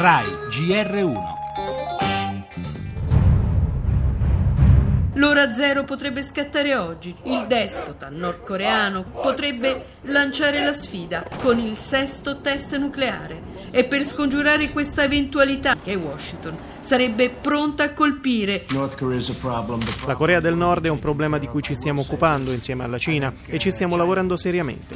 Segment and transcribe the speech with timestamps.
[0.00, 1.36] RAI GR1
[5.14, 7.12] L'ora zero potrebbe scattare oggi.
[7.24, 13.42] Il despota nordcoreano potrebbe lanciare la sfida con il sesto test nucleare.
[13.72, 18.66] E per scongiurare questa eventualità che Washington sarebbe pronta a colpire.
[20.06, 23.34] La Corea del Nord è un problema di cui ci stiamo occupando insieme alla Cina
[23.46, 24.94] e ci stiamo lavorando seriamente.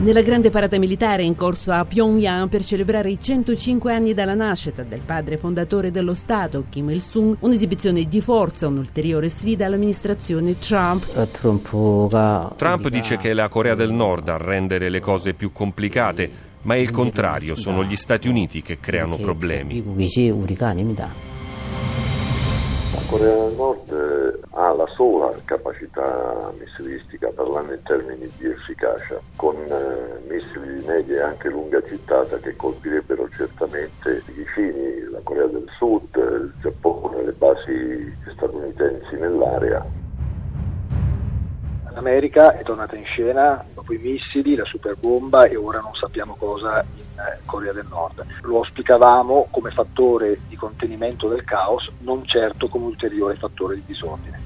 [0.00, 4.82] Nella grande parata militare in corso a Pyongyang per celebrare i 105 anni dalla nascita
[4.82, 11.10] del padre fondatore dello Stato, Kim Il-sung, un'esibizione di forza, un'ulteriore sfida all'amministrazione Trump.
[12.56, 16.30] Trump dice che è la Corea del Nord a rendere le cose più complicate,
[16.62, 19.82] ma è il contrario, sono gli Stati Uniti che creano problemi.
[23.06, 29.56] Corea del Nord eh, ha la sola capacità missilistica, parlando in termini di efficacia, con
[29.56, 35.46] eh, missili di media e anche lunga gittata che colpirebbero certamente i vicini, la Corea
[35.46, 40.03] del Sud, il Giappone, le basi statunitensi nell'area.
[42.04, 46.84] L'America è tornata in scena dopo i missili, la superbomba e ora non sappiamo cosa
[46.96, 48.26] in eh, Corea del Nord.
[48.42, 54.43] Lo auspicavamo come fattore di contenimento del caos, non certo come ulteriore fattore di disordine.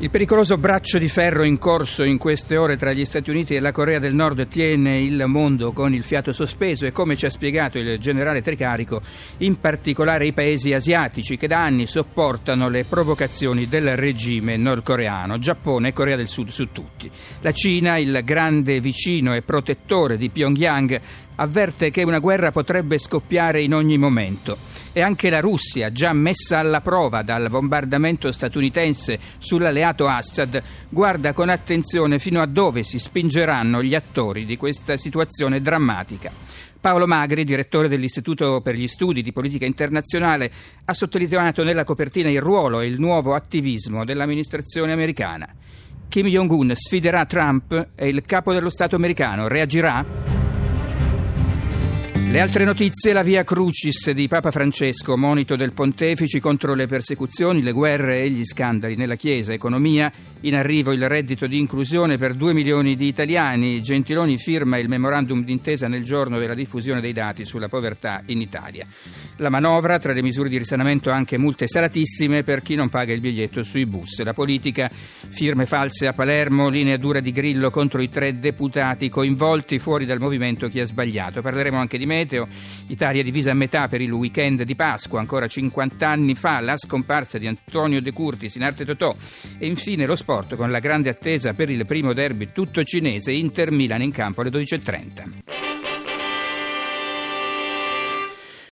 [0.00, 3.60] Il pericoloso braccio di ferro in corso in queste ore tra gli Stati Uniti e
[3.60, 7.30] la Corea del Nord tiene il mondo con il fiato sospeso e come ci ha
[7.30, 9.02] spiegato il generale Tricarico,
[9.38, 15.88] in particolare i paesi asiatici che da anni sopportano le provocazioni del regime nordcoreano, Giappone
[15.88, 17.10] e Corea del Sud su tutti.
[17.40, 21.00] La Cina, il grande vicino e protettore di Pyongyang,
[21.34, 24.58] avverte che una guerra potrebbe scoppiare in ogni momento.
[24.98, 31.50] E anche la Russia, già messa alla prova dal bombardamento statunitense sull'alleato Assad, guarda con
[31.50, 36.32] attenzione fino a dove si spingeranno gli attori di questa situazione drammatica.
[36.80, 40.50] Paolo Magri, direttore dell'Istituto per gli Studi di Politica Internazionale,
[40.84, 45.48] ha sottolineato nella copertina il ruolo e il nuovo attivismo dell'amministrazione americana.
[46.08, 50.37] Kim Jong-un sfiderà Trump e il capo dello Stato americano reagirà?
[52.30, 57.62] Le altre notizie, la via Crucis di Papa Francesco, monito del pontefici contro le persecuzioni,
[57.62, 60.12] le guerre e gli scandali nella Chiesa, economia,
[60.42, 65.42] in arrivo il reddito di inclusione per 2 milioni di italiani, Gentiloni firma il memorandum
[65.42, 68.86] d'intesa nel giorno della diffusione dei dati sulla povertà in Italia.
[69.36, 73.20] La manovra, tra le misure di risanamento anche multe salatissime per chi non paga il
[73.20, 74.22] biglietto sui bus.
[74.22, 74.90] La politica,
[75.30, 80.20] firme false a Palermo, linea dura di Grillo contro i tre deputati coinvolti fuori dal
[80.20, 81.40] movimento chi ha sbagliato.
[81.40, 82.48] Parleremo anche di me meteo.
[82.88, 87.38] Italia divisa a metà per il weekend di Pasqua, ancora 50 anni fa, la scomparsa
[87.38, 89.14] di Antonio De Curtis in arte Totò.
[89.58, 93.70] E infine lo sport con la grande attesa per il primo derby tutto cinese Inter
[93.70, 95.57] Milan in campo alle 12.30.